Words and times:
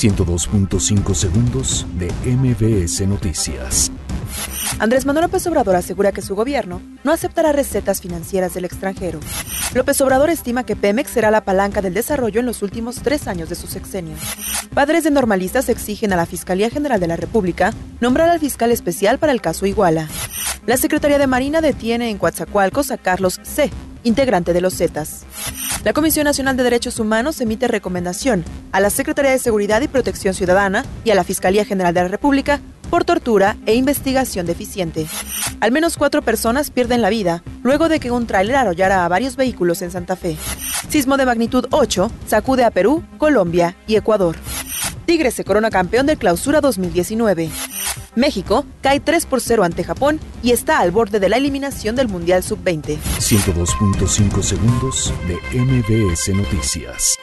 102.5 0.00 1.14
segundos 1.14 1.86
de 1.98 2.10
MBS 2.24 3.06
Noticias. 3.06 3.92
Andrés 4.78 5.04
Manuel 5.04 5.24
López 5.26 5.46
Obrador 5.46 5.76
asegura 5.76 6.10
que 6.10 6.22
su 6.22 6.34
gobierno 6.34 6.80
no 7.04 7.12
aceptará 7.12 7.52
recetas 7.52 8.00
financieras 8.00 8.54
del 8.54 8.64
extranjero. 8.64 9.20
López 9.74 10.00
Obrador 10.00 10.30
estima 10.30 10.64
que 10.64 10.74
Pemex 10.74 11.10
será 11.10 11.30
la 11.30 11.44
palanca 11.44 11.82
del 11.82 11.92
desarrollo 11.92 12.40
en 12.40 12.46
los 12.46 12.62
últimos 12.62 13.02
tres 13.02 13.28
años 13.28 13.50
de 13.50 13.56
su 13.56 13.66
sexenio. 13.66 14.16
Padres 14.72 15.04
de 15.04 15.10
normalistas 15.10 15.68
exigen 15.68 16.14
a 16.14 16.16
la 16.16 16.24
Fiscalía 16.24 16.70
General 16.70 16.98
de 16.98 17.06
la 17.06 17.16
República 17.16 17.74
nombrar 18.00 18.30
al 18.30 18.40
fiscal 18.40 18.72
especial 18.72 19.18
para 19.18 19.32
el 19.32 19.42
caso 19.42 19.66
Iguala. 19.66 20.08
La 20.64 20.78
Secretaría 20.78 21.18
de 21.18 21.26
Marina 21.26 21.60
detiene 21.60 22.08
en 22.08 22.16
Coatzacoalcos 22.16 22.90
a 22.90 22.96
Carlos 22.96 23.38
C., 23.42 23.70
integrante 24.04 24.52
de 24.52 24.60
los 24.60 24.76
Zetas. 24.76 25.24
La 25.84 25.92
Comisión 25.92 26.24
Nacional 26.24 26.56
de 26.56 26.62
Derechos 26.62 26.98
Humanos 26.98 27.40
emite 27.40 27.68
recomendación 27.68 28.44
a 28.72 28.80
la 28.80 28.90
Secretaría 28.90 29.30
de 29.30 29.38
Seguridad 29.38 29.80
y 29.80 29.88
Protección 29.88 30.34
Ciudadana 30.34 30.84
y 31.04 31.10
a 31.10 31.14
la 31.14 31.24
Fiscalía 31.24 31.64
General 31.64 31.94
de 31.94 32.02
la 32.02 32.08
República 32.08 32.60
por 32.90 33.04
tortura 33.04 33.56
e 33.66 33.74
investigación 33.74 34.46
deficiente. 34.46 35.06
Al 35.60 35.72
menos 35.72 35.96
cuatro 35.96 36.22
personas 36.22 36.70
pierden 36.70 37.02
la 37.02 37.08
vida 37.08 37.42
luego 37.62 37.88
de 37.88 38.00
que 38.00 38.10
un 38.10 38.26
tráiler 38.26 38.56
arrollara 38.56 39.04
a 39.04 39.08
varios 39.08 39.36
vehículos 39.36 39.80
en 39.82 39.90
Santa 39.90 40.16
Fe. 40.16 40.36
Sismo 40.88 41.16
de 41.16 41.26
magnitud 41.26 41.66
8 41.70 42.10
sacude 42.26 42.64
a 42.64 42.70
Perú, 42.70 43.04
Colombia 43.16 43.76
y 43.86 43.96
Ecuador. 43.96 44.36
Tigre 45.06 45.30
se 45.30 45.44
corona 45.44 45.70
campeón 45.70 46.06
de 46.06 46.16
clausura 46.16 46.60
2019. 46.60 47.50
México 48.14 48.64
cae 48.82 49.00
3 49.00 49.26
por 49.26 49.40
0 49.40 49.64
ante 49.64 49.84
Japón 49.84 50.20
y 50.42 50.52
está 50.52 50.78
al 50.78 50.90
borde 50.90 51.20
de 51.20 51.28
la 51.28 51.36
eliminación 51.36 51.96
del 51.96 52.08
Mundial 52.08 52.42
Sub-20. 52.42 52.98
102.5 53.18 54.42
segundos 54.42 55.12
de 55.26 55.36
MBS 55.58 56.28
Noticias. 56.34 57.16